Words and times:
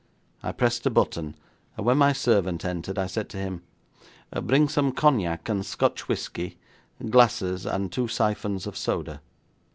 I 0.41 0.51
pressed 0.51 0.87
a 0.87 0.89
button, 0.89 1.35
and 1.77 1.85
when 1.85 1.99
my 1.99 2.11
servant 2.11 2.65
entered, 2.65 2.97
I 2.97 3.05
said 3.05 3.29
to 3.29 3.37
him: 3.37 3.61
'Bring 4.35 4.67
some 4.67 4.93
Cognac 4.93 5.47
and 5.47 5.63
Scotch 5.63 6.07
whisky, 6.07 6.57
glasses, 7.11 7.67
and 7.67 7.91
two 7.91 8.07
syphons 8.07 8.65
of 8.65 8.75
soda.' 8.75 9.19